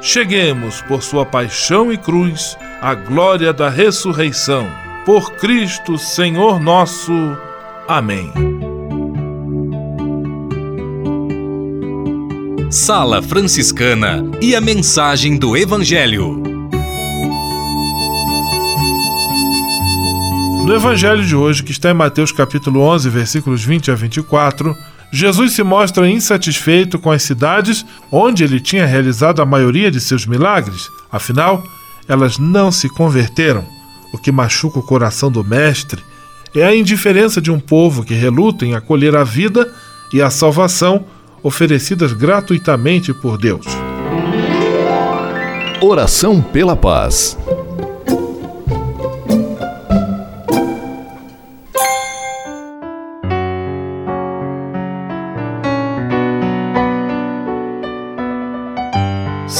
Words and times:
cheguemos, 0.00 0.80
por 0.82 1.02
sua 1.02 1.26
paixão 1.26 1.92
e 1.92 1.96
cruz, 1.96 2.56
à 2.80 2.94
glória 2.94 3.52
da 3.52 3.68
ressurreição. 3.68 4.66
Por 5.04 5.32
Cristo, 5.32 5.98
Senhor 5.98 6.60
nosso. 6.60 7.12
Amém. 7.88 8.32
Sala 12.70 13.20
Franciscana 13.20 14.22
e 14.40 14.54
a 14.54 14.60
mensagem 14.60 15.36
do 15.36 15.56
Evangelho. 15.56 16.40
No 20.64 20.76
Evangelho 20.76 21.24
de 21.24 21.34
hoje, 21.34 21.64
que 21.64 21.72
está 21.72 21.90
em 21.90 21.94
Mateus 21.94 22.30
capítulo 22.30 22.80
11, 22.82 23.10
versículos 23.10 23.64
20 23.64 23.90
a 23.90 23.94
24, 23.96 24.72
Jesus 25.12 25.52
se 25.52 25.62
mostra 25.62 26.08
insatisfeito 26.08 26.98
com 26.98 27.10
as 27.10 27.22
cidades 27.22 27.84
onde 28.10 28.44
ele 28.44 28.60
tinha 28.60 28.86
realizado 28.86 29.42
a 29.42 29.46
maioria 29.46 29.90
de 29.90 30.00
seus 30.00 30.24
milagres. 30.24 30.88
Afinal, 31.10 31.64
elas 32.08 32.38
não 32.38 32.70
se 32.70 32.88
converteram. 32.88 33.64
O 34.12 34.18
que 34.18 34.30
machuca 34.30 34.78
o 34.78 34.82
coração 34.82 35.30
do 35.30 35.44
Mestre 35.44 36.02
é 36.54 36.64
a 36.64 36.74
indiferença 36.74 37.40
de 37.40 37.50
um 37.50 37.60
povo 37.60 38.04
que 38.04 38.14
reluta 38.14 38.64
em 38.64 38.74
acolher 38.74 39.16
a 39.16 39.24
vida 39.24 39.72
e 40.12 40.20
a 40.20 40.30
salvação 40.30 41.04
oferecidas 41.42 42.12
gratuitamente 42.12 43.12
por 43.14 43.38
Deus. 43.38 43.66
Oração 45.80 46.42
pela 46.42 46.76
paz. 46.76 47.38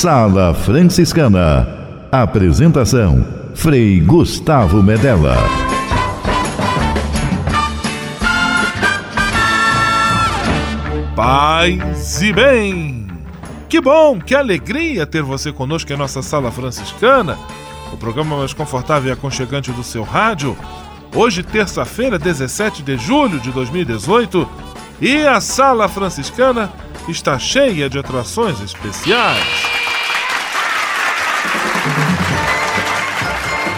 Sala 0.00 0.54
Franciscana. 0.54 1.66
Apresentação: 2.12 3.26
Frei 3.52 3.98
Gustavo 3.98 4.80
Medella. 4.80 5.36
Paz 11.16 12.22
e 12.22 12.32
bem! 12.32 13.08
Que 13.68 13.80
bom, 13.80 14.20
que 14.20 14.36
alegria 14.36 15.04
ter 15.04 15.24
você 15.24 15.50
conosco 15.50 15.92
em 15.92 15.96
nossa 15.96 16.22
Sala 16.22 16.52
Franciscana, 16.52 17.36
o 17.92 17.96
programa 17.96 18.36
mais 18.36 18.52
confortável 18.52 19.10
e 19.10 19.12
aconchegante 19.12 19.72
do 19.72 19.82
seu 19.82 20.04
rádio. 20.04 20.56
Hoje, 21.12 21.42
terça-feira, 21.42 22.20
17 22.20 22.84
de 22.84 22.96
julho 22.96 23.40
de 23.40 23.50
2018, 23.50 24.48
e 25.00 25.26
a 25.26 25.40
Sala 25.40 25.88
Franciscana 25.88 26.72
está 27.08 27.36
cheia 27.36 27.90
de 27.90 27.98
atrações 27.98 28.60
especiais. 28.60 29.77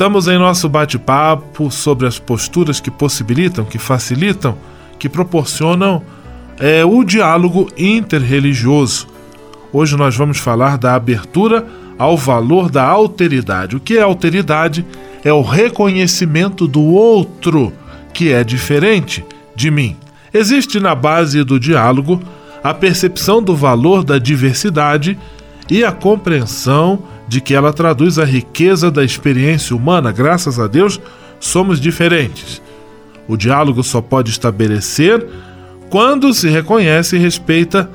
Estamos 0.00 0.28
em 0.28 0.38
nosso 0.38 0.66
bate-papo 0.66 1.70
sobre 1.70 2.06
as 2.06 2.18
posturas 2.18 2.80
que 2.80 2.90
possibilitam, 2.90 3.66
que 3.66 3.76
facilitam, 3.76 4.56
que 4.98 5.10
proporcionam 5.10 6.02
é, 6.58 6.82
o 6.82 7.04
diálogo 7.04 7.68
interreligioso. 7.76 9.06
Hoje 9.70 9.98
nós 9.98 10.16
vamos 10.16 10.38
falar 10.38 10.78
da 10.78 10.94
abertura 10.94 11.66
ao 11.98 12.16
valor 12.16 12.70
da 12.70 12.82
alteridade. 12.82 13.76
O 13.76 13.80
que 13.80 13.98
é 13.98 14.00
alteridade? 14.00 14.86
É 15.22 15.34
o 15.34 15.42
reconhecimento 15.42 16.66
do 16.66 16.82
outro 16.82 17.70
que 18.14 18.32
é 18.32 18.42
diferente 18.42 19.22
de 19.54 19.70
mim. 19.70 19.98
Existe 20.32 20.80
na 20.80 20.94
base 20.94 21.44
do 21.44 21.60
diálogo 21.60 22.22
a 22.64 22.72
percepção 22.72 23.42
do 23.42 23.54
valor 23.54 24.02
da 24.02 24.16
diversidade 24.16 25.18
e 25.68 25.84
a 25.84 25.92
compreensão 25.92 27.02
de 27.30 27.40
que 27.40 27.54
ela 27.54 27.72
traduz 27.72 28.18
a 28.18 28.24
riqueza 28.24 28.90
da 28.90 29.04
experiência 29.04 29.76
humana. 29.76 30.10
Graças 30.10 30.58
a 30.58 30.66
Deus, 30.66 31.00
somos 31.38 31.80
diferentes. 31.80 32.60
O 33.28 33.36
diálogo 33.36 33.84
só 33.84 34.00
pode 34.00 34.32
estabelecer 34.32 35.24
quando 35.88 36.34
se 36.34 36.48
reconhece 36.48 37.14
e 37.14 37.20
respeita 37.20 37.88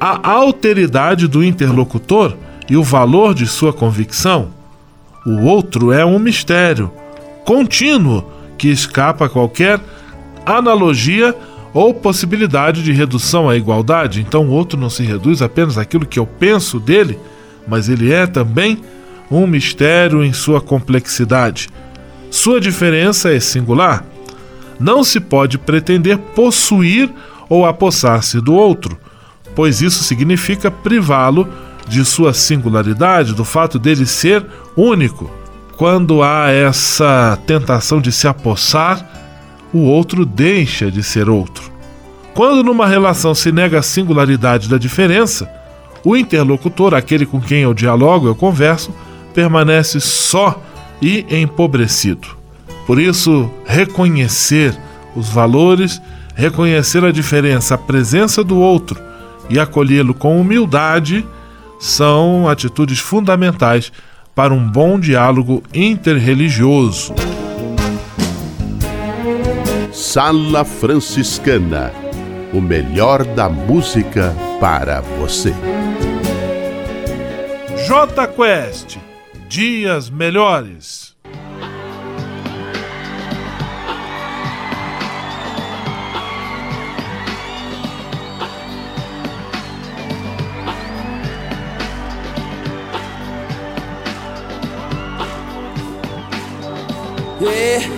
a 0.00 0.30
alteridade 0.30 1.28
do 1.28 1.44
interlocutor 1.44 2.34
e 2.66 2.78
o 2.78 2.82
valor 2.82 3.34
de 3.34 3.46
sua 3.46 3.74
convicção. 3.74 4.48
O 5.26 5.44
outro 5.44 5.92
é 5.92 6.02
um 6.02 6.18
mistério 6.18 6.90
contínuo 7.44 8.24
que 8.56 8.68
escapa 8.68 9.26
a 9.26 9.28
qualquer 9.28 9.78
analogia 10.46 11.34
ou 11.74 11.92
possibilidade 11.92 12.82
de 12.82 12.90
redução 12.90 13.50
à 13.50 13.54
igualdade. 13.54 14.22
Então 14.26 14.46
o 14.46 14.50
outro 14.50 14.80
não 14.80 14.88
se 14.88 15.02
reduz 15.02 15.42
apenas 15.42 15.76
àquilo 15.76 16.06
que 16.06 16.18
eu 16.18 16.26
penso 16.26 16.80
dele 16.80 17.18
mas 17.66 17.88
ele 17.88 18.12
é 18.12 18.26
também 18.26 18.80
um 19.30 19.46
mistério 19.46 20.24
em 20.24 20.32
sua 20.32 20.60
complexidade. 20.60 21.68
Sua 22.30 22.60
diferença 22.60 23.32
é 23.32 23.40
singular. 23.40 24.04
Não 24.78 25.02
se 25.02 25.18
pode 25.20 25.58
pretender 25.58 26.18
possuir 26.18 27.10
ou 27.48 27.64
apossar-se 27.64 28.40
do 28.40 28.54
outro, 28.54 28.98
pois 29.54 29.80
isso 29.80 30.04
significa 30.04 30.70
privá-lo 30.70 31.48
de 31.88 32.04
sua 32.04 32.34
singularidade, 32.34 33.34
do 33.34 33.44
fato 33.44 33.78
dele 33.78 34.06
ser 34.06 34.44
único. 34.76 35.30
Quando 35.76 36.22
há 36.22 36.50
essa 36.50 37.38
tentação 37.46 38.00
de 38.00 38.10
se 38.10 38.26
apossar, 38.26 39.08
o 39.72 39.80
outro 39.80 40.24
deixa 40.24 40.90
de 40.90 41.02
ser 41.02 41.28
outro. 41.28 41.70
Quando 42.34 42.62
numa 42.62 42.86
relação 42.86 43.34
se 43.34 43.50
nega 43.52 43.78
a 43.78 43.82
singularidade 43.82 44.68
da 44.68 44.78
diferença, 44.78 45.48
o 46.06 46.16
interlocutor, 46.16 46.94
aquele 46.94 47.26
com 47.26 47.40
quem 47.40 47.62
eu 47.62 47.74
dialogo, 47.74 48.28
eu 48.28 48.34
converso, 48.36 48.94
permanece 49.34 49.98
só 49.98 50.62
e 51.02 51.26
empobrecido. 51.28 52.28
Por 52.86 53.00
isso, 53.00 53.50
reconhecer 53.66 54.72
os 55.16 55.28
valores, 55.28 56.00
reconhecer 56.36 57.04
a 57.04 57.10
diferença, 57.10 57.74
a 57.74 57.78
presença 57.78 58.44
do 58.44 58.56
outro 58.56 59.02
e 59.50 59.58
acolhê-lo 59.58 60.14
com 60.14 60.40
humildade 60.40 61.26
são 61.80 62.48
atitudes 62.48 63.00
fundamentais 63.00 63.90
para 64.32 64.54
um 64.54 64.64
bom 64.64 65.00
diálogo 65.00 65.60
interreligioso. 65.74 67.12
Sala 69.92 70.64
Franciscana 70.64 71.92
o 72.52 72.60
melhor 72.60 73.24
da 73.24 73.48
música 73.48 74.34
para 74.60 75.00
você. 75.00 75.52
J 77.86 78.26
Quest 78.34 78.98
Dias 79.48 80.10
Melhores. 80.10 81.14
Yeah. 97.40 97.95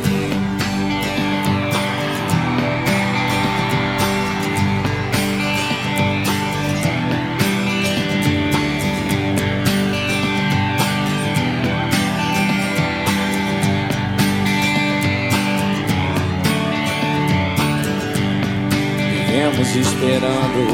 Esperando 19.77 20.65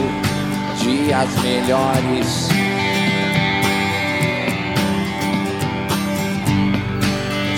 dias 0.78 1.28
melhores. 1.42 2.48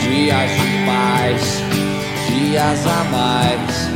Dias 0.03 0.51
de 0.51 0.87
paz, 0.87 1.63
dias 2.27 2.87
a 2.87 3.05
mais. 3.13 3.91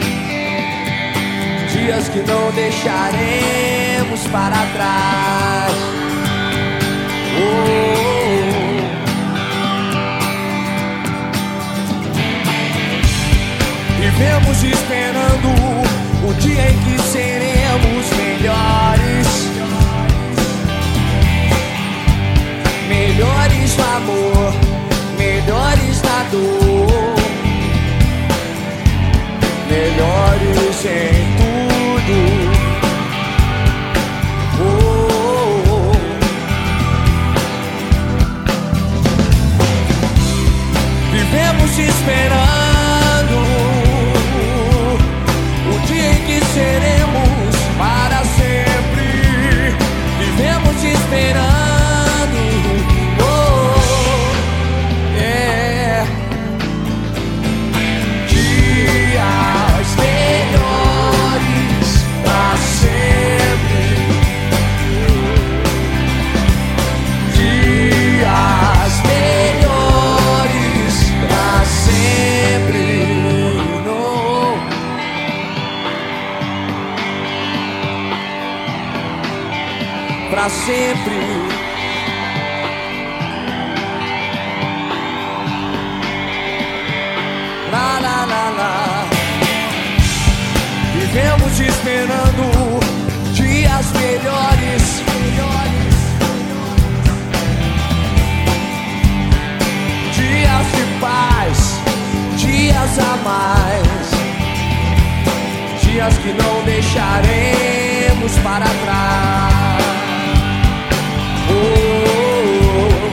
Dias 1.72 2.08
que 2.10 2.20
não 2.20 2.52
deixaremos 2.52 4.26
para 4.30 4.66
trás. 4.74 5.72
Oh, 7.36 7.42
oh, 7.42 8.40
oh. 8.42 8.90
Vivemos 13.98 14.62
esperando 14.62 15.99
o 16.28 16.34
dia 16.34 16.70
em 16.70 16.78
que 16.78 17.02
seremos 17.02 18.10
melhores. 18.16 19.28
Melhores 22.88 23.76
no 23.76 23.84
amor, 23.96 24.54
melhores 25.18 26.02
na 26.02 26.22
dor, 26.30 27.14
melhores 29.68 30.84
em 30.86 31.19
Esperando 92.00 92.80
dias 93.34 93.92
melhores. 93.92 95.02
Dias 100.14 100.66
de 100.72 100.84
paz, 100.98 101.58
dias 102.38 102.98
a 102.98 103.16
mais. 103.22 104.10
Dias 105.82 106.16
que 106.18 106.32
não 106.32 106.64
deixaremos 106.64 108.32
para 108.42 108.64
trás. 108.64 109.84
Oh, 111.50 111.54
oh, 112.72 112.88
oh. 112.88 113.10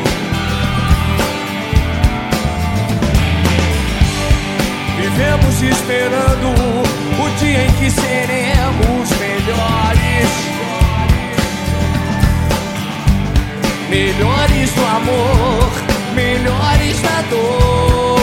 Vivemos 5.01 5.61
esperando 5.61 6.86
dia 7.37 7.65
em 7.65 7.71
que 7.73 7.89
seremos 7.91 9.09
melhores. 9.19 10.29
Melhores 13.89 14.71
do 14.71 14.85
amor, 14.85 15.71
melhores 16.15 17.01
da 17.01 17.21
dor. 17.29 18.19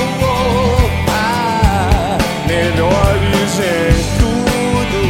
Ah, 1.08 2.18
melhores 2.46 3.58
em 3.60 4.04
tudo. 4.18 5.02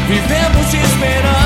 Vivemos 0.07 0.73
esperando 0.73 1.42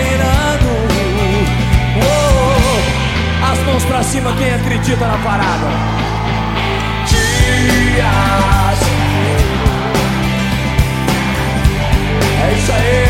esperando. 0.00 0.68
Oh, 2.02 3.52
as 3.52 3.58
mãos 3.60 3.84
pra 3.84 4.02
cima, 4.02 4.32
quem 4.36 4.54
acredita 4.54 5.06
na 5.06 5.18
parada? 5.18 5.68
Dias. 7.06 8.80
É 12.42 12.52
isso 12.56 12.72
aí. 12.72 13.09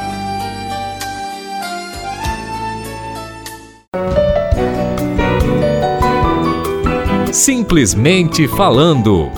Simplesmente 7.31 8.45
falando. 8.45 9.29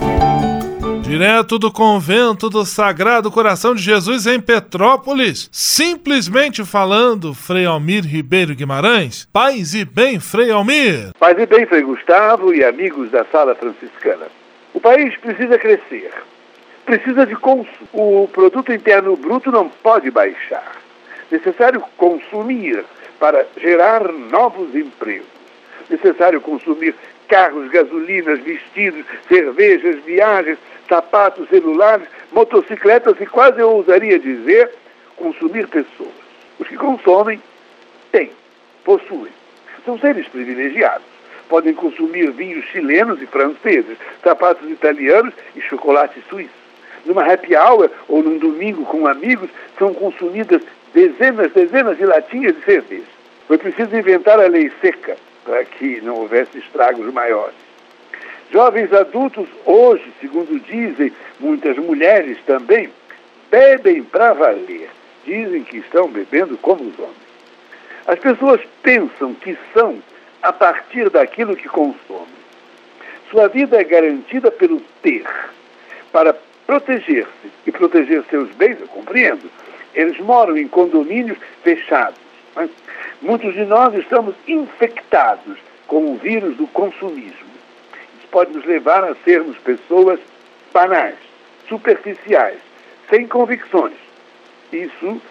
Direto 1.04 1.60
do 1.60 1.72
convento 1.72 2.50
do 2.50 2.66
Sagrado 2.66 3.30
Coração 3.30 3.76
de 3.76 3.84
Jesus 3.84 4.26
em 4.26 4.40
Petrópolis, 4.40 5.48
simplesmente 5.52 6.66
falando, 6.66 7.36
Frei 7.36 7.68
Almir 7.68 8.04
Ribeiro 8.04 8.56
Guimarães. 8.56 9.30
Paz 9.32 9.76
e 9.76 9.86
bem, 9.86 10.20
Frei 10.20 10.50
Almir. 10.50 11.12
Paz 11.20 11.38
e 11.38 11.46
bem, 11.46 11.68
Frei 11.68 11.84
Gustavo 11.84 12.52
e 12.52 12.64
amigos 12.64 13.12
da 13.12 13.26
Sala 13.26 13.54
Franciscana. 13.54 14.26
O 14.74 14.82
país 14.82 15.16
precisa 15.18 15.60
crescer, 15.60 16.12
precisa 16.86 17.28
de 17.28 17.36
consumo. 17.36 18.24
O 18.24 18.28
produto 18.28 18.74
interno 18.74 19.16
bruto 19.16 19.52
não 19.52 19.70
pode 19.70 20.10
baixar. 20.10 20.78
Necessário 21.32 21.84
consumir 21.96 22.84
para 23.20 23.46
gerar 23.62 24.12
novos 24.12 24.74
empregos. 24.74 25.28
Necessário 25.90 26.42
consumir 26.42 26.96
carros, 27.34 27.68
gasolinas, 27.72 28.40
vestidos, 28.42 29.04
cervejas, 29.28 29.96
viagens, 30.06 30.60
sapatos, 30.88 31.50
celulares, 31.50 32.08
motocicletas 32.32 33.20
e 33.20 33.26
quase 33.26 33.60
eu 33.60 33.72
ousaria 33.72 34.20
dizer 34.20 34.70
consumir 35.16 35.68
pessoas. 35.68 36.14
Os 36.60 36.68
que 36.68 36.78
consomem 36.78 37.42
têm, 38.12 38.30
possuem. 38.84 39.32
São 39.84 39.98
seres 39.98 40.28
privilegiados. 40.28 41.08
Podem 41.50 41.74
consumir 41.74 42.30
vinhos 42.30 42.66
chilenos 42.66 43.20
e 43.20 43.26
franceses, 43.26 43.98
sapatos 44.24 44.70
italianos 44.70 45.34
e 45.56 45.62
chocolate 45.62 46.24
suíço. 46.30 46.62
numa 47.04 47.24
happy 47.24 47.56
hour 47.56 47.90
ou 48.08 48.22
num 48.22 48.38
domingo 48.38 48.86
com 48.86 49.08
amigos, 49.08 49.50
são 49.80 49.92
consumidas 49.92 50.62
dezenas, 50.94 51.52
dezenas 51.52 51.98
de 51.98 52.06
latinhas 52.06 52.56
de 52.56 52.64
cerveja. 52.64 53.12
Foi 53.48 53.58
preciso 53.58 53.98
inventar 53.98 54.40
a 54.40 54.48
lei 54.48 54.72
seca 54.80 55.18
para 55.44 55.64
que 55.66 56.02
não 56.02 56.16
houvesse 56.16 56.58
estragos 56.58 57.12
maiores. 57.14 57.56
Jovens 58.52 58.94
adultos, 58.94 59.48
hoje, 59.66 60.14
segundo 60.22 60.60
dizem 60.60 61.12
muitas 61.40 61.76
mulheres 61.78 62.38
também, 62.46 62.90
bebem 63.50 64.04
para 64.04 64.34
valer. 64.34 64.90
Dizem 65.26 65.64
que 65.64 65.78
estão 65.78 66.08
bebendo 66.08 66.58
como 66.58 66.84
os 66.84 67.00
homens. 67.00 67.16
As 68.06 68.20
pessoas 68.20 68.62
pensam 68.82 69.34
que 69.34 69.58
são 69.74 70.02
a 70.42 70.52
partir 70.52 71.10
daquilo 71.10 71.56
que 71.56 71.70
consomem. 71.70 72.44
Sua 73.32 73.48
vida 73.48 73.80
é 73.80 73.84
garantida 73.84 74.52
pelo 74.52 74.82
ter. 75.02 75.26
Para 76.12 76.36
proteger-se 76.68 77.52
e 77.66 77.72
proteger 77.72 78.24
seus 78.30 78.50
bens, 78.52 78.80
eu 78.80 78.88
compreendo. 78.88 79.50
Eles 79.96 80.20
moram 80.20 80.58
em 80.58 80.68
condomínios 80.68 81.38
fechados. 81.64 82.23
Muitos 83.22 83.54
de 83.54 83.66
nós 83.66 83.94
estamos 83.96 84.36
infectados 84.48 85.58
com 85.88 86.14
o 86.14 86.18
vírus 86.18 86.56
do 86.58 86.68
consumismo. 86.68 87.54
Isso 88.18 88.28
pode 88.32 88.54
nos 88.54 88.66
levar 88.66 89.04
a 89.04 89.16
sermos 89.24 89.58
pessoas 89.60 90.20
banais, 90.74 91.16
superficiais, 91.68 92.60
sem 93.10 93.28
convicções. 93.28 93.96
Isso 94.72 95.22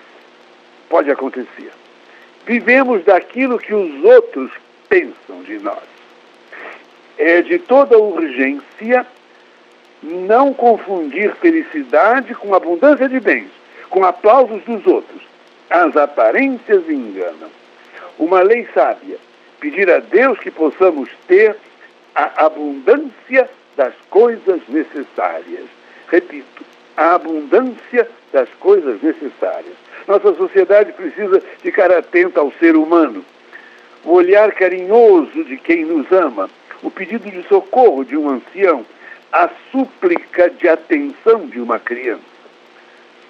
pode 0.89 1.11
acontecer. 1.11 1.73
Vivemos 2.47 3.05
daquilo 3.05 3.59
que 3.59 3.75
os 3.75 4.05
outros 4.05 4.51
pensam 4.89 5.43
de 5.45 5.59
nós. 5.59 5.83
É 7.19 7.41
de 7.41 7.59
toda 7.59 7.99
urgência 7.99 9.07
não 10.03 10.53
confundir 10.53 11.35
felicidade 11.37 12.35
com 12.35 12.55
abundância 12.55 13.09
de 13.09 13.21
bens, 13.21 13.51
com 13.89 14.05
aplausos 14.05 14.63
dos 14.65 14.85
outros. 14.87 15.32
As 15.73 15.97
aparências 15.97 16.87
enganam. 16.87 17.49
Uma 18.19 18.43
lei 18.43 18.69
sábia, 18.75 19.17
pedir 19.59 19.91
a 19.91 20.01
Deus 20.01 20.39
que 20.39 20.51
possamos 20.51 21.09
ter 21.27 21.57
a 22.15 22.45
abundância 22.45 23.49
das 23.75 23.95
coisas 24.11 24.61
necessárias. 24.69 25.65
Repito, 26.09 26.63
a 26.95 27.15
abundância 27.15 28.07
das 28.35 28.51
coisas 28.61 29.01
necessárias. 29.01 29.73
Nossa 30.07 30.35
sociedade 30.35 30.93
precisa 30.93 31.41
ficar 31.63 31.91
atenta 31.91 32.41
ao 32.41 32.53
ser 32.61 32.77
humano, 32.77 33.25
o 34.05 34.13
olhar 34.13 34.53
carinhoso 34.53 35.43
de 35.43 35.57
quem 35.57 35.87
nos 35.87 36.13
ama, 36.13 36.51
o 36.83 36.91
pedido 36.91 37.31
de 37.31 37.49
socorro 37.49 38.05
de 38.05 38.15
um 38.15 38.29
ancião, 38.29 38.85
a 39.33 39.49
súplica 39.71 40.51
de 40.51 40.69
atenção 40.69 41.47
de 41.47 41.59
uma 41.59 41.79
criança. 41.79 42.32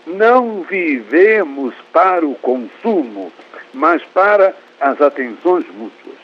Não 0.06 0.62
vivemos 0.62 1.74
para 1.92 2.26
o 2.26 2.34
consumo, 2.34 3.32
mas 3.72 4.02
para 4.02 4.54
as 4.80 5.00
atenções 5.00 5.64
mútuas. 5.68 6.16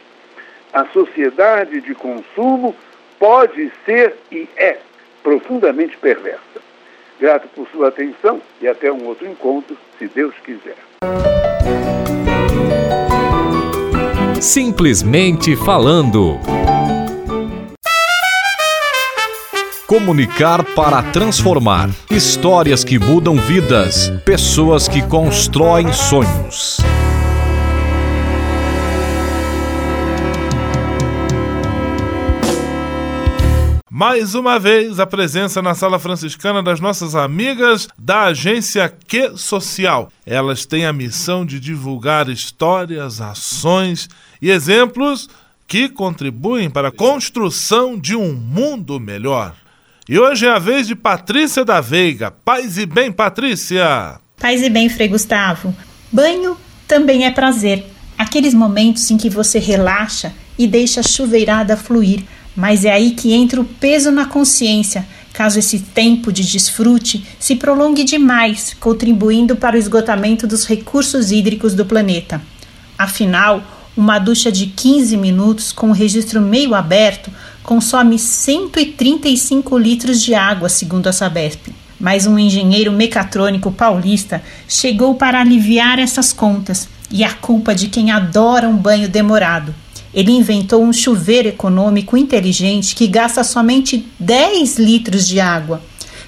A 0.72 0.84
sociedade 0.86 1.80
de 1.80 1.94
consumo 1.94 2.74
pode 3.18 3.70
ser 3.84 4.16
e 4.30 4.48
é 4.56 4.78
profundamente 5.22 5.96
perversa. 5.96 6.40
Grato 7.20 7.48
por 7.48 7.66
sua 7.68 7.88
atenção 7.88 8.40
e 8.60 8.68
até 8.68 8.92
um 8.92 9.06
outro 9.06 9.26
encontro, 9.26 9.76
se 9.98 10.06
Deus 10.08 10.34
quiser. 10.44 10.76
Simplesmente 14.40 15.56
falando. 15.56 16.38
Comunicar 19.88 20.62
para 20.74 21.02
transformar. 21.02 21.88
Histórias 22.10 22.84
que 22.84 22.98
mudam 22.98 23.36
vidas. 23.36 24.10
Pessoas 24.22 24.86
que 24.86 25.00
constroem 25.00 25.90
sonhos. 25.94 26.76
Mais 33.90 34.34
uma 34.34 34.58
vez, 34.58 35.00
a 35.00 35.06
presença 35.06 35.62
na 35.62 35.74
sala 35.74 35.98
franciscana 35.98 36.62
das 36.62 36.80
nossas 36.80 37.14
amigas 37.14 37.88
da 37.98 38.24
agência 38.24 38.94
Que 39.06 39.38
Social. 39.38 40.12
Elas 40.26 40.66
têm 40.66 40.84
a 40.84 40.92
missão 40.92 41.46
de 41.46 41.58
divulgar 41.58 42.28
histórias, 42.28 43.22
ações 43.22 44.06
e 44.42 44.50
exemplos 44.50 45.30
que 45.66 45.88
contribuem 45.88 46.68
para 46.68 46.88
a 46.88 46.92
construção 46.92 47.98
de 47.98 48.14
um 48.14 48.34
mundo 48.34 49.00
melhor. 49.00 49.54
E 50.08 50.18
hoje 50.18 50.46
é 50.46 50.50
a 50.50 50.58
vez 50.58 50.86
de 50.86 50.94
Patrícia 50.94 51.64
da 51.64 51.80
Veiga. 51.80 52.30
Paz 52.30 52.78
e 52.78 52.86
bem, 52.86 53.12
Patrícia! 53.12 54.18
Paz 54.40 54.62
e 54.62 54.70
bem, 54.70 54.88
Frei 54.88 55.08
Gustavo. 55.08 55.74
Banho 56.10 56.56
também 56.86 57.26
é 57.26 57.30
prazer. 57.30 57.84
Aqueles 58.16 58.54
momentos 58.54 59.10
em 59.10 59.16
que 59.16 59.28
você 59.28 59.58
relaxa 59.58 60.32
e 60.58 60.66
deixa 60.66 61.00
a 61.00 61.02
chuveirada 61.02 61.76
fluir 61.76 62.24
mas 62.58 62.84
é 62.84 62.90
aí 62.90 63.12
que 63.12 63.32
entra 63.32 63.60
o 63.60 63.64
peso 63.64 64.10
na 64.10 64.24
consciência, 64.24 65.06
caso 65.32 65.60
esse 65.60 65.78
tempo 65.78 66.32
de 66.32 66.42
desfrute 66.42 67.24
se 67.38 67.54
prolongue 67.54 68.02
demais, 68.02 68.74
contribuindo 68.80 69.54
para 69.54 69.76
o 69.76 69.78
esgotamento 69.78 70.44
dos 70.44 70.66
recursos 70.66 71.30
hídricos 71.30 71.72
do 71.72 71.86
planeta. 71.86 72.42
Afinal, 72.98 73.62
uma 73.96 74.18
ducha 74.18 74.50
de 74.50 74.66
15 74.66 75.16
minutos 75.16 75.70
com 75.70 75.90
o 75.90 75.92
registro 75.92 76.40
meio 76.40 76.74
aberto 76.74 77.30
consome 77.68 78.18
135 78.18 79.76
litros 79.76 80.22
de 80.22 80.32
água, 80.34 80.70
segundo 80.70 81.06
a 81.06 81.12
Sabesp. 81.12 81.68
Mas 82.00 82.26
um 82.26 82.38
engenheiro 82.38 82.90
mecatrônico 82.90 83.70
paulista 83.70 84.42
chegou 84.66 85.16
para 85.16 85.38
aliviar 85.38 85.98
essas 85.98 86.32
contas 86.32 86.88
e 87.10 87.22
a 87.22 87.34
culpa 87.34 87.74
de 87.74 87.88
quem 87.88 88.10
adora 88.10 88.66
um 88.66 88.74
banho 88.74 89.06
demorado. 89.06 89.74
Ele 90.14 90.32
inventou 90.32 90.82
um 90.82 90.94
chuveiro 90.94 91.48
econômico 91.48 92.16
inteligente 92.16 92.94
que 92.94 93.06
gasta 93.06 93.44
somente 93.44 94.08
10 94.18 94.78
litros 94.78 95.28
de 95.28 95.38
água, 95.38 95.82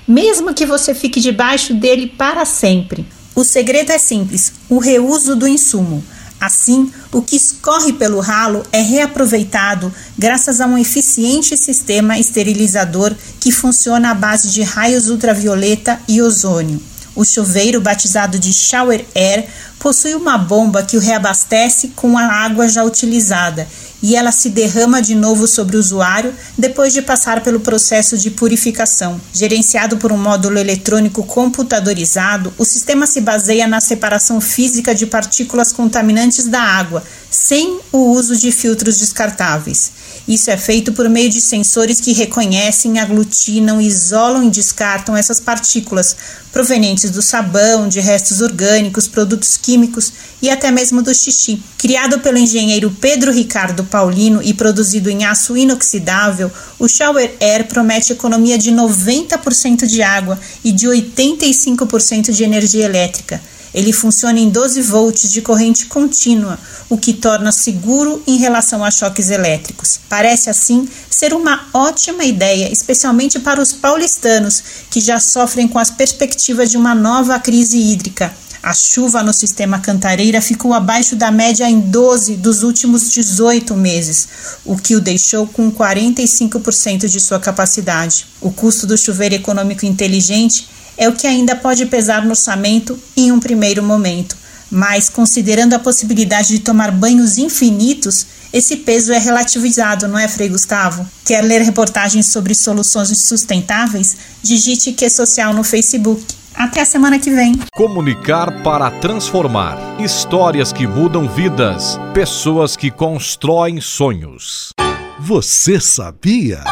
mesmo 0.07 0.53
que 0.53 0.67
você 0.67 0.95
fique 0.95 1.21
debaixo 1.21 1.73
dele 1.73 2.07
para 2.07 2.45
sempre. 2.45 3.07
O 3.35 3.45
segredo 3.45 3.93
é 3.93 3.99
simples: 3.99 4.53
o 4.69 4.79
reuso 4.79 5.35
do 5.35 5.49
insumo. 5.49 6.05
Assim, 6.41 6.91
o 7.13 7.21
que 7.21 7.37
escorre 7.37 7.93
pelo 7.93 8.19
ralo 8.19 8.65
é 8.73 8.81
reaproveitado 8.81 9.93
graças 10.17 10.61
a 10.61 10.67
um 10.67 10.79
eficiente 10.79 11.55
sistema 11.55 12.19
esterilizador 12.19 13.15
que 13.39 13.53
funciona 13.53 14.11
à 14.11 14.15
base 14.15 14.49
de 14.49 14.63
raios 14.63 15.11
ultravioleta 15.11 16.01
e 16.09 16.23
ozônio. 16.23 16.81
O 17.15 17.25
chuveiro, 17.25 17.81
batizado 17.81 18.39
de 18.39 18.55
Shower 18.55 19.05
Air, 19.15 19.47
possui 19.79 20.15
uma 20.15 20.39
bomba 20.39 20.83
que 20.83 20.97
o 20.97 21.01
reabastece 21.01 21.89
com 21.89 22.17
a 22.17 22.25
água 22.25 22.69
já 22.69 22.85
utilizada 22.85 23.69
e 24.03 24.17
ela 24.17 24.33
se 24.33 24.49
derrama 24.51 25.01
de 25.03 25.15
novo 25.15 25.47
sobre 25.47 25.77
o 25.77 25.81
usuário 25.81 26.35
depois 26.57 26.93
de 26.93 27.03
passar 27.03 27.43
pelo 27.43 27.61
processo 27.61 28.17
de 28.17 28.31
purificação. 28.31 29.21
Gerenciado 29.33 29.97
por 29.97 30.13
um 30.13 30.19
módulo 30.19 30.59
eletrônico 30.59 31.23
computadorizado, 31.25 32.53
o 32.59 32.65
sistema 32.65 33.07
se 33.07 33.21
baseia 33.21 33.67
na 33.67 33.81
separação 33.81 34.41
física 34.41 34.95
de 34.95 35.07
partículas 35.07 35.73
contaminantes 35.73 36.47
da 36.47 36.61
água, 36.61 37.03
sem 37.31 37.81
o 37.93 38.13
uso 38.13 38.37
de 38.37 38.51
filtros 38.51 38.99
descartáveis. 38.99 39.93
Isso 40.27 40.51
é 40.51 40.57
feito 40.57 40.93
por 40.93 41.09
meio 41.09 41.31
de 41.31 41.41
sensores 41.41 42.01
que 42.01 42.13
reconhecem, 42.13 42.99
aglutinam, 42.99 43.81
isolam 43.81 44.45
e 44.45 44.51
descartam 44.51 45.17
essas 45.17 45.41
partículas 45.41 46.17
provenientes 46.53 47.11
do 47.11 47.23
sabão, 47.23 47.89
de 47.89 48.01
restos 48.01 48.41
orgânicos, 48.41 49.09
produtos 49.09 49.57
químicos 49.57 50.13
e 50.43 50.51
até 50.51 50.71
mesmo 50.71 51.03
do 51.03 51.15
xixi. 51.15 51.63
Criado 51.79 52.21
pelo 52.21 52.39
engenheiro 52.39 52.95
Pedro 53.01 53.33
Ricardo 53.33 53.85
Paulino 53.85 54.43
e 54.43 54.53
produzido 54.53 55.09
em 55.09 55.25
aço 55.25 55.57
inoxidável, 55.57 56.51
o 56.79 56.89
Shower 56.89 57.35
Air 57.41 57.67
promete 57.67 58.13
economia 58.13 58.59
de 58.59 58.71
90% 58.71 59.87
de 59.87 60.03
água 60.03 60.39
e 60.65 60.73
de 60.73 60.87
85% 60.87 62.33
de 62.33 62.45
energia 62.45 62.85
elétrica. 62.85 63.41
Ele 63.73 63.93
funciona 63.93 64.39
em 64.39 64.51
12 64.51 64.83
volts 64.83 65.31
de 65.31 65.41
corrente 65.41 65.87
contínua, 65.87 66.59
o 66.89 66.99
que 66.99 67.13
torna 67.13 67.53
seguro 67.53 68.23
em 68.27 68.37
relação 68.37 68.85
a 68.85 68.91
choques 68.91 69.31
elétricos. 69.31 70.01
Parece 70.09 70.51
assim 70.51 70.89
ser 71.09 71.33
uma 71.33 71.69
ótima 71.73 72.25
ideia, 72.25 72.73
especialmente 72.73 73.39
para 73.39 73.61
os 73.61 73.73
paulistanos 73.73 74.63
que 74.91 75.01
já 75.01 75.21
sofrem 75.21 75.69
com 75.69 75.79
as 75.79 75.91
perspectivas 75.91 76.71
de 76.71 76.77
uma 76.77 76.95
nova 76.95 77.39
crise 77.39 77.79
hídrica. 77.79 78.33
A 78.63 78.75
chuva 78.75 79.23
no 79.23 79.33
sistema 79.33 79.79
Cantareira 79.79 80.43
ficou 80.43 80.75
abaixo 80.75 81.17
da 81.17 81.31
média 81.31 81.69
em 81.69 81.81
12 81.81 82.37
dos 82.37 82.63
últimos 82.63 83.11
18 83.11 83.75
meses, 83.75 84.29
o 84.67 84.77
que 84.77 84.95
o 84.95 85.01
deixou 85.01 85.47
com 85.47 85.73
45% 85.73 87.09
de 87.09 87.21
sua 87.21 87.41
capacidade. 87.41 88.27
O 88.39 88.51
custo 88.51 88.87
do 88.87 88.99
chuveiro 88.99 89.35
econômico 89.35 89.87
inteligente 89.87 90.69
é 91.01 91.09
o 91.09 91.15
que 91.15 91.27
ainda 91.27 91.57
pode 91.57 91.87
pesar 91.87 92.23
no 92.23 92.31
orçamento 92.31 92.97
em 93.17 93.33
um 93.33 93.41
primeiro 93.41 93.83
momento, 93.83 94.37
Mas, 94.71 95.09
considerando 95.09 95.75
a 95.75 95.81
possibilidade 95.81 96.51
de 96.51 96.61
tomar 96.61 96.93
banhos 96.93 97.39
infinitos, 97.39 98.25
esse 98.53 98.77
peso 98.77 99.13
é 99.13 99.19
relativizado, 99.19 100.07
não 100.07 100.17
é, 100.17 100.29
Frei 100.29 100.49
Gustavo? 100.49 101.05
Quer 101.25 101.43
ler 101.43 101.63
reportagens 101.63 102.31
sobre 102.31 102.55
soluções 102.55 103.27
sustentáveis? 103.27 104.17
Digite 104.41 104.93
Que 104.93 105.11
Social 105.11 105.53
no 105.53 105.65
Facebook. 105.65 106.23
Até 106.55 106.83
a 106.83 106.85
semana 106.85 107.19
que 107.19 107.31
vem. 107.31 107.59
Comunicar 107.75 108.63
para 108.63 108.93
transformar. 108.93 109.77
Histórias 109.99 110.73
que 110.73 110.87
mudam 110.87 111.29
vidas. 111.29 111.99
Pessoas 112.15 112.77
que 112.77 112.93
constroem 112.93 113.81
sonhos. 113.81 114.73
Você 115.19 115.81
sabia? 115.81 116.63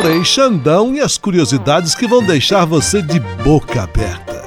Frei 0.00 0.24
Xandão 0.24 0.94
e 0.94 1.00
as 1.00 1.18
curiosidades 1.18 1.94
que 1.94 2.08
vão 2.08 2.24
deixar 2.24 2.64
você 2.64 3.02
de 3.02 3.20
boca 3.44 3.82
aberta. 3.82 4.42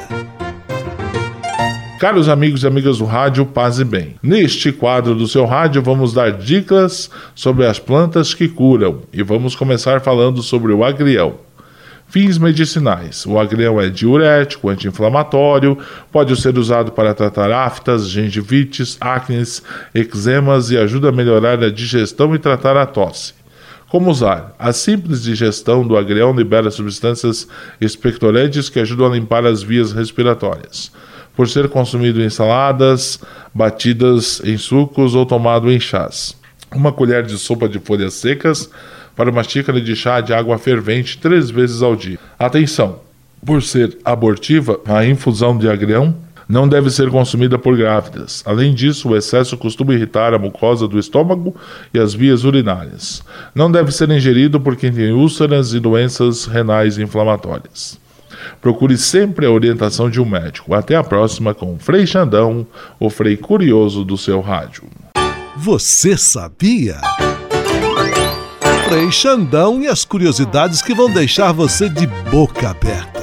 Caros 1.99 2.27
amigos 2.27 2.63
e 2.63 2.67
amigas 2.67 2.97
do 2.97 3.05
rádio, 3.05 3.45
paz 3.45 3.77
e 3.77 3.85
bem. 3.85 4.15
Neste 4.23 4.71
quadro 4.71 5.13
do 5.13 5.27
seu 5.27 5.45
rádio, 5.45 5.79
vamos 5.83 6.11
dar 6.11 6.31
dicas 6.31 7.07
sobre 7.35 7.67
as 7.67 7.77
plantas 7.77 8.33
que 8.33 8.47
curam 8.47 9.03
e 9.13 9.21
vamos 9.21 9.55
começar 9.55 10.01
falando 10.01 10.41
sobre 10.41 10.73
o 10.73 10.83
agrião. 10.83 11.35
Fins 12.07 12.39
medicinais. 12.39 13.23
O 13.23 13.37
agrião 13.37 13.79
é 13.79 13.89
diurético, 13.89 14.69
anti-inflamatório, 14.69 15.77
pode 16.11 16.35
ser 16.35 16.57
usado 16.57 16.91
para 16.91 17.13
tratar 17.13 17.51
aftas, 17.51 18.09
gengivites, 18.09 18.97
acnes, 18.99 19.61
eczemas 19.93 20.71
e 20.71 20.79
ajuda 20.79 21.09
a 21.09 21.11
melhorar 21.11 21.63
a 21.63 21.69
digestão 21.69 22.33
e 22.33 22.39
tratar 22.39 22.75
a 22.75 22.87
tosse. 22.87 23.42
Como 23.93 24.09
usar? 24.09 24.55
A 24.57 24.73
simples 24.73 25.21
digestão 25.21 25.85
do 25.85 25.95
agrião 25.95 26.33
libera 26.35 26.71
substâncias 26.71 27.47
expectorantes 27.79 28.67
que 28.67 28.79
ajudam 28.79 29.05
a 29.05 29.15
limpar 29.15 29.45
as 29.45 29.61
vias 29.61 29.91
respiratórias. 29.91 30.91
Por 31.35 31.47
ser 31.47 31.69
consumido 31.69 32.19
em 32.19 32.27
saladas, 32.27 33.19
batidas 33.53 34.41
em 34.43 34.57
sucos 34.57 35.13
ou 35.13 35.27
tomado 35.27 35.71
em 35.71 35.79
chás. 35.79 36.35
Uma 36.73 36.91
colher 36.91 37.21
de 37.21 37.37
sopa 37.37 37.69
de 37.69 37.77
folhas 37.77 38.15
secas 38.15 38.67
para 39.15 39.29
uma 39.29 39.43
xícara 39.43 39.79
de 39.79 39.95
chá 39.95 40.21
de 40.21 40.33
água 40.33 40.57
fervente 40.57 41.19
três 41.19 41.51
vezes 41.51 41.83
ao 41.83 41.95
dia. 41.95 42.17
Atenção! 42.39 42.99
Por 43.45 43.61
ser 43.61 43.95
abortiva, 44.03 44.79
a 44.87 45.05
infusão 45.05 45.55
de 45.55 45.69
agrião 45.69 46.15
não 46.53 46.67
deve 46.67 46.91
ser 46.91 47.09
consumida 47.09 47.57
por 47.57 47.75
grávidas. 47.75 48.43
Além 48.45 48.75
disso, 48.75 49.09
o 49.09 49.17
excesso 49.17 49.57
costuma 49.57 49.95
irritar 49.95 50.35
a 50.35 50.39
mucosa 50.39 50.87
do 50.87 50.99
estômago 50.99 51.55
e 51.91 51.97
as 51.97 52.13
vias 52.13 52.43
urinárias. 52.43 53.23
Não 53.55 53.71
deve 53.71 53.91
ser 53.91 54.11
ingerido 54.11 54.61
por 54.61 54.75
quem 54.75 54.93
tem 54.93 55.11
úlceras 55.11 55.73
e 55.73 55.79
doenças 55.79 56.45
renais 56.45 56.99
inflamatórias. 56.99 57.99
Procure 58.61 58.95
sempre 58.99 59.47
a 59.47 59.51
orientação 59.51 60.11
de 60.11 60.21
um 60.21 60.25
médico. 60.25 60.75
Até 60.75 60.95
a 60.95 61.03
próxima 61.03 61.55
com 61.55 61.73
o 61.73 61.79
Frei 61.79 62.05
Xandão, 62.05 62.67
o 62.99 63.09
Frei 63.09 63.35
Curioso 63.35 64.05
do 64.05 64.15
seu 64.15 64.39
rádio. 64.39 64.83
Você 65.57 66.15
sabia? 66.15 66.97
Frei 68.87 69.11
Xandão 69.11 69.81
e 69.81 69.87
as 69.87 70.05
curiosidades 70.05 70.83
que 70.83 70.93
vão 70.93 71.11
deixar 71.11 71.51
você 71.51 71.89
de 71.89 72.05
boca 72.29 72.69
aberta. 72.69 73.22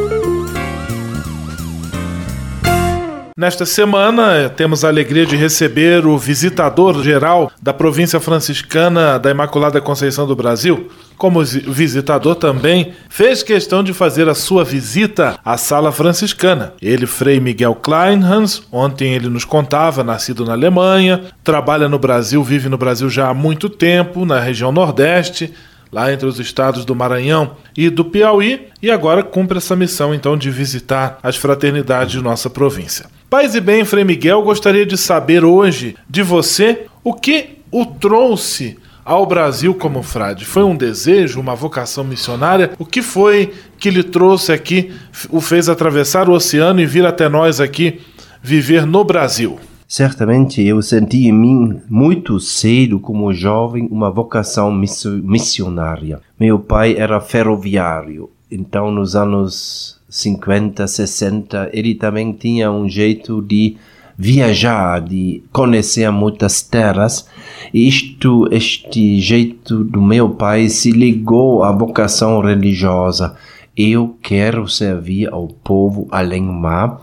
Nesta 3.41 3.65
semana, 3.65 4.49
temos 4.49 4.85
a 4.85 4.87
alegria 4.87 5.25
de 5.25 5.35
receber 5.35 6.05
o 6.05 6.15
visitador 6.15 7.01
geral 7.01 7.51
da 7.59 7.73
província 7.73 8.19
franciscana 8.19 9.17
da 9.17 9.31
Imaculada 9.31 9.81
Conceição 9.81 10.27
do 10.27 10.35
Brasil. 10.35 10.91
Como 11.17 11.43
visitador 11.43 12.35
também, 12.35 12.93
fez 13.09 13.41
questão 13.41 13.83
de 13.83 13.93
fazer 13.93 14.29
a 14.29 14.35
sua 14.35 14.63
visita 14.63 15.39
à 15.43 15.57
sala 15.57 15.91
franciscana. 15.91 16.73
Ele, 16.79 17.07
Frei 17.07 17.39
Miguel 17.39 17.73
Kleinhans, 17.73 18.61
ontem 18.71 19.15
ele 19.15 19.27
nos 19.27 19.43
contava, 19.43 20.03
nascido 20.03 20.45
na 20.45 20.51
Alemanha, 20.51 21.23
trabalha 21.43 21.89
no 21.89 21.97
Brasil, 21.97 22.43
vive 22.43 22.69
no 22.69 22.77
Brasil 22.77 23.09
já 23.09 23.27
há 23.27 23.33
muito 23.33 23.69
tempo, 23.69 24.23
na 24.23 24.39
região 24.39 24.71
Nordeste, 24.71 25.51
lá 25.91 26.11
entre 26.11 26.25
os 26.25 26.39
estados 26.39 26.85
do 26.85 26.95
Maranhão 26.95 27.57
e 27.75 27.89
do 27.89 28.05
Piauí, 28.05 28.67
e 28.81 28.89
agora 28.89 29.23
cumpre 29.23 29.57
essa 29.57 29.75
missão 29.75 30.13
então 30.13 30.37
de 30.37 30.49
visitar 30.49 31.19
as 31.21 31.35
fraternidades 31.35 32.13
de 32.13 32.21
nossa 32.21 32.49
província. 32.49 33.07
Paz 33.29 33.55
e 33.55 33.61
bem, 33.61 33.85
Frei 33.85 34.03
Miguel, 34.03 34.41
gostaria 34.41 34.85
de 34.85 34.97
saber 34.97 35.43
hoje 35.43 35.95
de 36.09 36.23
você 36.23 36.85
o 37.03 37.13
que 37.13 37.57
o 37.71 37.85
trouxe 37.85 38.77
ao 39.03 39.25
Brasil 39.25 39.73
como 39.73 40.03
frade? 40.03 40.45
Foi 40.45 40.63
um 40.63 40.75
desejo, 40.75 41.39
uma 41.39 41.55
vocação 41.55 42.03
missionária? 42.03 42.71
O 42.77 42.85
que 42.85 43.01
foi 43.01 43.53
que 43.79 43.89
lhe 43.89 44.03
trouxe 44.03 44.51
aqui, 44.51 44.93
o 45.29 45.41
fez 45.41 45.69
atravessar 45.69 46.29
o 46.29 46.33
oceano 46.33 46.81
e 46.81 46.85
vir 46.85 47.05
até 47.05 47.27
nós 47.27 47.59
aqui 47.59 48.01
viver 48.41 48.85
no 48.85 49.03
Brasil? 49.03 49.59
Certamente 49.91 50.65
eu 50.65 50.81
senti 50.81 51.27
em 51.27 51.33
mim 51.33 51.81
muito 51.89 52.39
cedo, 52.39 52.97
como 52.97 53.33
jovem, 53.33 53.89
uma 53.91 54.09
vocação 54.09 54.71
missionária. 54.71 56.21
Meu 56.39 56.57
pai 56.59 56.95
era 56.97 57.19
ferroviário, 57.19 58.29
então 58.49 58.89
nos 58.89 59.17
anos 59.17 59.99
50, 60.07 60.87
60, 60.87 61.71
ele 61.73 61.93
também 61.93 62.31
tinha 62.31 62.71
um 62.71 62.87
jeito 62.87 63.41
de 63.41 63.75
viajar, 64.17 65.01
de 65.01 65.43
conhecer 65.51 66.09
muitas 66.09 66.61
terras. 66.61 67.27
E 67.73 67.85
isto, 67.85 68.47
este 68.49 69.19
jeito 69.19 69.83
do 69.83 70.01
meu 70.01 70.29
pai 70.29 70.69
se 70.69 70.89
ligou 70.89 71.65
à 71.65 71.71
vocação 71.73 72.39
religiosa. 72.39 73.35
Eu 73.75 74.15
quero 74.23 74.69
servir 74.69 75.27
ao 75.33 75.49
povo 75.49 76.07
além 76.09 76.45
do 76.45 76.53
mar. 76.53 77.01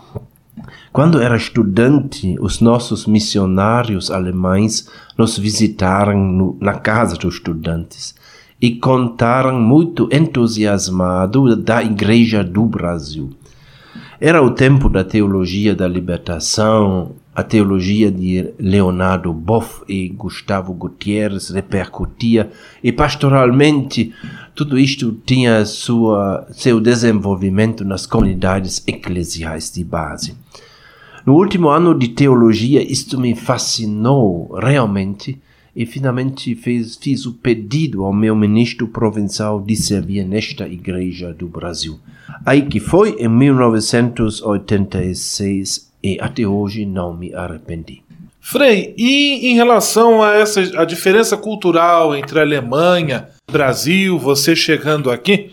Quando 0.91 1.21
era 1.21 1.37
estudante, 1.37 2.35
os 2.39 2.59
nossos 2.59 3.05
missionários 3.05 4.09
alemães 4.09 4.89
nos 5.15 5.37
visitaram 5.37 6.17
no, 6.17 6.57
na 6.59 6.73
casa 6.73 7.15
dos 7.15 7.35
estudantes 7.35 8.15
e 8.59 8.75
contaram 8.75 9.59
muito 9.59 10.09
entusiasmado 10.11 11.55
da 11.55 11.83
Igreja 11.83 12.43
do 12.43 12.65
Brasil. 12.65 13.29
Era 14.19 14.41
o 14.41 14.51
tempo 14.51 14.89
da 14.89 15.03
teologia 15.03 15.75
da 15.75 15.87
libertação, 15.87 17.11
a 17.33 17.43
teologia 17.43 18.11
de 18.11 18.51
Leonardo 18.59 19.31
Boff 19.31 19.83
e 19.87 20.09
Gustavo 20.09 20.73
Gutierrez 20.73 21.51
repercutia 21.51 22.51
e 22.83 22.91
pastoralmente 22.91 24.13
tudo 24.53 24.77
isto 24.77 25.17
tinha 25.25 25.63
sua, 25.65 26.45
seu 26.51 26.81
desenvolvimento 26.81 27.85
nas 27.85 28.05
comunidades 28.05 28.83
eclesiais 28.85 29.71
de 29.71 29.85
base. 29.85 30.35
No 31.29 31.35
último 31.35 31.69
ano 31.69 31.93
de 31.93 32.07
teologia, 32.07 32.81
isto 32.81 33.19
me 33.19 33.35
fascinou 33.35 34.51
realmente 34.51 35.39
e 35.75 35.85
finalmente 35.85 36.55
fez, 36.55 36.95
fiz 36.95 37.27
o 37.27 37.33
pedido 37.33 38.03
ao 38.03 38.11
meu 38.11 38.35
ministro 38.35 38.87
provincial 38.87 39.61
de 39.61 39.75
servir 39.75 40.25
nesta 40.25 40.67
igreja 40.67 41.31
do 41.31 41.47
Brasil. 41.47 41.99
Aí 42.43 42.63
que 42.63 42.79
foi 42.79 43.15
em 43.19 43.27
1986 43.27 45.91
e 46.01 46.17
até 46.19 46.47
hoje 46.47 46.83
não 46.83 47.15
me 47.15 47.31
arrependi. 47.31 48.01
Frei, 48.41 48.95
e 48.97 49.51
em 49.51 49.53
relação 49.53 50.23
a 50.23 50.33
essa 50.33 50.61
a 50.81 50.83
diferença 50.83 51.37
cultural 51.37 52.15
entre 52.15 52.39
Alemanha 52.39 53.29
e 53.47 53.51
Brasil, 53.51 54.17
você 54.17 54.55
chegando 54.55 55.11
aqui, 55.11 55.51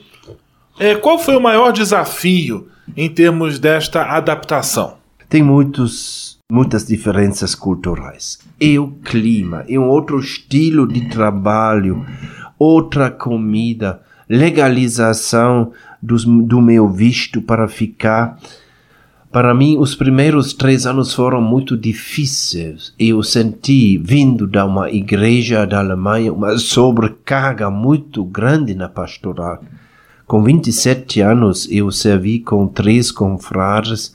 é, 0.79 0.95
qual 0.95 1.19
foi 1.19 1.37
o 1.37 1.43
maior 1.43 1.71
desafio 1.71 2.67
em 2.97 3.11
termos 3.11 3.59
desta 3.59 4.05
adaptação? 4.05 5.05
Tem 5.29 5.43
muitos, 5.43 6.39
muitas 6.51 6.87
diferenças 6.87 7.55
culturais. 7.55 8.39
E 8.61 8.79
o 8.79 8.93
clima, 9.05 9.65
é 9.69 9.79
um 9.79 9.89
outro 9.89 10.19
estilo 10.19 10.87
de 10.87 11.09
trabalho, 11.09 12.05
outra 12.59 13.11
comida, 13.11 14.01
legalização 14.29 15.73
dos, 16.03 16.25
do 16.25 16.61
meu 16.61 16.89
visto 16.89 17.43
para 17.43 17.69
ficar 17.69 18.39
para 19.37 19.53
mim, 19.53 19.77
os 19.77 19.95
primeiros 19.95 20.55
três 20.55 20.87
anos 20.87 21.13
foram 21.13 21.43
muito 21.43 21.77
difíceis. 21.77 22.95
Eu 22.99 23.23
senti, 23.23 23.99
vindo 23.99 24.47
de 24.47 24.59
uma 24.59 24.91
igreja 24.91 25.67
da 25.67 25.79
Alemanha, 25.79 26.33
uma 26.33 26.57
sobrecarga 26.57 27.69
muito 27.69 28.25
grande 28.25 28.75
na 28.75 28.89
pastoral. 28.89 29.63
Com 30.27 30.43
27 30.43 31.21
anos, 31.21 31.69
eu 31.71 31.91
servi 31.91 32.41
com 32.41 32.67
três 32.67 33.11
confrades 33.11 34.15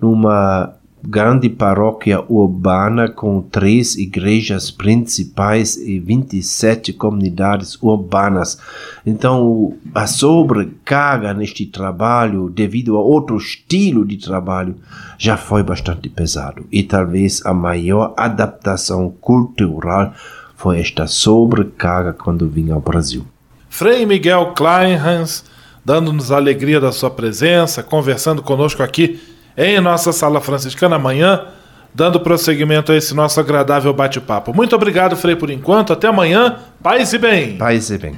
numa 0.00 0.74
grande 1.02 1.48
paróquia 1.48 2.20
urbana 2.28 3.08
com 3.08 3.40
três 3.40 3.96
igrejas 3.96 4.70
principais 4.70 5.76
e 5.76 5.98
27 5.98 6.92
comunidades 6.92 7.80
urbanas. 7.80 8.58
Então, 9.06 9.74
a 9.94 10.06
sobrecarga 10.06 11.32
neste 11.32 11.66
trabalho, 11.66 12.48
devido 12.50 12.96
a 12.96 13.00
outro 13.00 13.36
estilo 13.36 14.04
de 14.04 14.16
trabalho, 14.16 14.76
já 15.16 15.36
foi 15.36 15.62
bastante 15.62 16.08
pesado. 16.08 16.66
E 16.70 16.82
talvez 16.82 17.44
a 17.46 17.54
maior 17.54 18.14
adaptação 18.16 19.12
cultural 19.20 20.12
foi 20.56 20.80
esta 20.80 21.06
sobrecarga 21.06 22.12
quando 22.12 22.48
vim 22.48 22.70
ao 22.70 22.80
Brasil. 22.80 23.24
Frei 23.70 24.04
Miguel 24.04 24.54
Kleinhans, 24.54 25.44
dando-nos 25.84 26.32
a 26.32 26.36
alegria 26.36 26.80
da 26.80 26.90
sua 26.90 27.10
presença, 27.10 27.82
conversando 27.82 28.42
conosco 28.42 28.82
aqui 28.82 29.20
em 29.58 29.80
nossa 29.80 30.12
sala 30.12 30.40
franciscana 30.40 30.96
amanhã, 30.96 31.46
dando 31.92 32.20
prosseguimento 32.20 32.92
a 32.92 32.96
esse 32.96 33.12
nosso 33.12 33.40
agradável 33.40 33.92
bate-papo. 33.92 34.54
Muito 34.54 34.76
obrigado, 34.76 35.16
Frei, 35.16 35.34
por 35.34 35.50
enquanto. 35.50 35.92
Até 35.92 36.06
amanhã. 36.06 36.56
Paz 36.80 37.12
e 37.12 37.18
bem. 37.18 37.58
Paz 37.58 37.90
e 37.90 37.98
bem. 37.98 38.14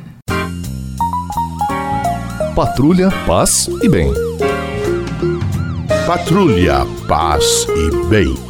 Patrulha, 2.54 3.08
paz 3.26 3.70
e 3.82 3.88
bem. 3.88 4.12
Patrulha, 6.06 6.86
paz 7.08 7.66
e 7.74 8.08
bem. 8.08 8.49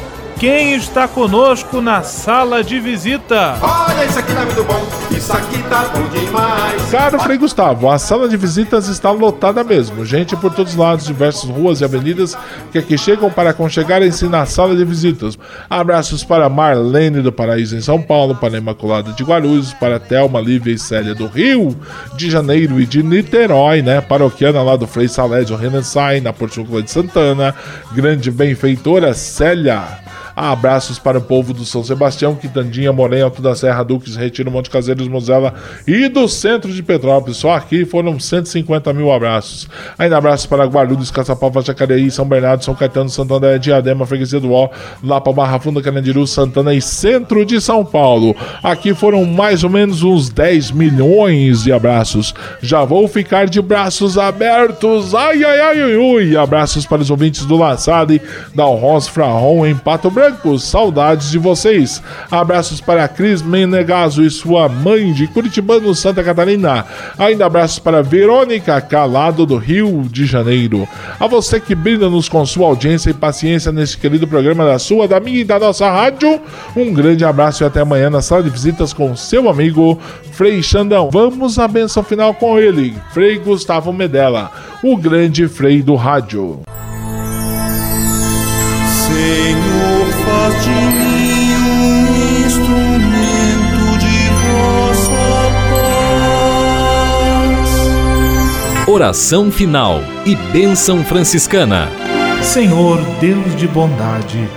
quem 0.41 0.73
está 0.73 1.07
conosco 1.07 1.81
na 1.81 2.01
sala 2.01 2.63
de 2.63 2.79
visita? 2.79 3.59
Olha, 3.61 4.05
isso 4.05 4.17
aqui 4.17 4.33
tá 4.33 4.43
muito 4.43 4.63
bom, 4.63 4.87
isso 5.15 5.31
aqui 5.31 5.61
tá 5.69 5.83
bom 5.89 6.07
demais. 6.07 6.89
Caro 6.89 7.19
Frei 7.19 7.37
Gustavo, 7.37 7.87
a 7.87 7.99
sala 7.99 8.27
de 8.27 8.35
visitas 8.37 8.87
está 8.87 9.11
lotada 9.11 9.63
mesmo. 9.63 10.03
Gente 10.03 10.35
por 10.35 10.51
todos 10.51 10.71
os 10.73 10.79
lados, 10.79 11.05
diversas 11.05 11.47
ruas 11.47 11.79
e 11.79 11.83
avenidas 11.83 12.35
que 12.71 12.79
aqui 12.79 12.97
chegam 12.97 13.29
para 13.29 13.51
aconchegarem-se 13.51 14.25
na 14.25 14.47
sala 14.47 14.75
de 14.75 14.83
visitas. 14.83 15.37
Abraços 15.69 16.23
para 16.23 16.49
Marlene 16.49 17.21
do 17.21 17.31
Paraíso 17.31 17.77
em 17.77 17.81
São 17.81 18.01
Paulo, 18.01 18.33
para 18.33 18.57
Imaculada 18.57 19.11
de 19.11 19.23
Guarulhos, 19.23 19.73
para 19.73 19.99
Thelma, 19.99 20.41
Lívia 20.41 20.73
e 20.73 20.79
Célia 20.79 21.13
do 21.13 21.27
Rio 21.27 21.77
de 22.15 22.31
Janeiro 22.31 22.81
e 22.81 22.87
de 22.87 23.03
Niterói, 23.03 23.83
né? 23.83 24.01
Paroquiana 24.01 24.63
lá 24.63 24.75
do 24.75 24.87
Frei 24.87 25.07
Salésio 25.07 25.55
Renessai, 25.55 26.19
na 26.19 26.33
Portúncula 26.33 26.81
de 26.81 26.89
Santana. 26.89 27.53
Grande 27.93 28.31
benfeitora 28.31 29.13
Célia. 29.13 30.01
Abraços 30.35 30.97
para 30.97 31.17
o 31.17 31.21
povo 31.21 31.53
do 31.53 31.65
São 31.65 31.83
Sebastião, 31.83 32.35
Quitandinha, 32.35 32.93
Morém, 32.93 33.21
Alto 33.21 33.41
da 33.41 33.55
Serra, 33.55 33.83
Duques, 33.83 34.15
Retiro, 34.15 34.51
Monte 34.51 34.69
Caseiros, 34.69 35.07
Mozela 35.07 35.53
e 35.87 36.07
do 36.07 36.27
centro 36.27 36.71
de 36.71 36.81
Petrópolis. 36.81 37.37
Só 37.37 37.53
aqui 37.53 37.85
foram 37.85 38.19
150 38.19 38.93
mil 38.93 39.11
abraços. 39.11 39.67
Ainda 39.97 40.17
abraços 40.17 40.45
para 40.45 40.65
Guarulhos, 40.65 41.11
Caçapava, 41.11 41.61
Jacareí, 41.61 42.09
São 42.09 42.25
Bernardo, 42.25 42.63
São 42.63 42.73
Caetano, 42.73 43.09
Santo 43.09 43.33
André, 43.33 43.57
Diadema, 43.57 44.05
Freguesia 44.05 44.39
do 44.39 44.53
Ó, 44.53 44.69
Lapa, 45.03 45.33
Barra 45.33 45.59
Funda, 45.59 45.81
Carandiru, 45.81 46.25
Santana 46.25 46.73
e 46.73 46.81
centro 46.81 47.45
de 47.45 47.59
São 47.59 47.83
Paulo. 47.83 48.35
Aqui 48.63 48.93
foram 48.93 49.25
mais 49.25 49.63
ou 49.63 49.69
menos 49.69 50.03
uns 50.03 50.29
10 50.29 50.71
milhões 50.71 51.63
de 51.63 51.73
abraços. 51.73 52.33
Já 52.61 52.85
vou 52.85 53.07
ficar 53.07 53.47
de 53.47 53.61
braços 53.61 54.17
abertos. 54.17 55.13
Ai, 55.13 55.43
ai, 55.43 55.59
ai, 55.59 55.81
ai, 55.81 55.95
ui. 55.97 56.37
Abraços 56.37 56.85
para 56.85 57.01
os 57.01 57.09
ouvintes 57.09 57.45
do 57.45 57.57
Laçade, 57.57 58.21
da 58.55 58.63
Alros 58.63 59.07
Frarron, 59.07 59.65
em 59.65 59.75
Pato 59.75 60.09
Branco. 60.09 60.20
Saudades 60.59 61.31
de 61.31 61.37
vocês. 61.37 62.01
Abraços 62.29 62.79
para 62.79 63.07
Cris 63.07 63.41
Menegaso 63.41 64.23
e 64.23 64.29
sua 64.29 64.69
mãe 64.69 65.11
de 65.13 65.27
Curitibano, 65.27 65.93
Santa 65.95 66.23
Catarina. 66.23 66.85
Ainda 67.17 67.45
abraços 67.45 67.79
para 67.79 68.03
Verônica 68.03 68.79
Calado 68.81 69.45
do 69.45 69.57
Rio 69.57 70.03
de 70.09 70.25
Janeiro. 70.25 70.87
A 71.19 71.27
você 71.27 71.59
que 71.59 71.73
brinda-nos 71.73 72.29
com 72.29 72.45
sua 72.45 72.67
audiência 72.67 73.09
e 73.09 73.13
paciência 73.13 73.71
neste 73.71 73.97
querido 73.97 74.27
programa 74.27 74.65
da 74.65 74.77
sua, 74.77 75.07
da 75.07 75.19
minha 75.19 75.41
e 75.41 75.45
da 75.45 75.59
nossa 75.59 75.89
rádio. 75.89 76.39
Um 76.75 76.93
grande 76.93 77.25
abraço 77.25 77.63
e 77.63 77.65
até 77.65 77.81
amanhã 77.81 78.09
na 78.09 78.21
sala 78.21 78.43
de 78.43 78.49
visitas 78.49 78.93
com 78.93 79.15
seu 79.15 79.49
amigo 79.49 79.99
Frei 80.31 80.61
Xandão. 80.61 81.09
Vamos 81.11 81.57
à 81.59 81.67
benção 81.67 82.03
final 82.03 82.33
com 82.33 82.57
ele, 82.59 82.95
Frei 83.11 83.37
Gustavo 83.37 83.91
Medella, 83.91 84.51
o 84.83 84.95
grande 84.97 85.47
Frei 85.47 85.81
do 85.81 85.95
rádio. 85.95 86.61
Senhor, 89.11 89.70
Oração 99.01 99.49
final 99.49 100.01
e 100.25 100.35
bênção 100.35 101.03
franciscana. 101.03 101.89
Senhor, 102.43 102.99
Deus 103.19 103.55
de 103.55 103.67
bondade, 103.67 104.47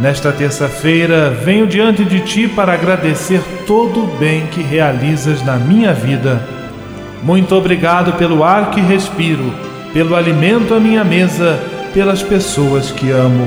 nesta 0.00 0.32
terça-feira 0.32 1.30
venho 1.30 1.66
diante 1.66 2.04
de 2.04 2.20
Ti 2.20 2.48
para 2.48 2.72
agradecer 2.72 3.42
todo 3.66 4.04
o 4.04 4.06
bem 4.18 4.46
que 4.46 4.62
realizas 4.62 5.44
na 5.44 5.56
minha 5.56 5.92
vida. 5.92 6.48
Muito 7.22 7.54
obrigado 7.54 8.14
pelo 8.14 8.42
ar 8.42 8.70
que 8.70 8.80
respiro, 8.80 9.52
pelo 9.92 10.16
alimento 10.16 10.74
à 10.74 10.80
minha 10.80 11.04
mesa, 11.04 11.60
pelas 11.92 12.22
pessoas 12.22 12.90
que 12.90 13.10
amo. 13.10 13.46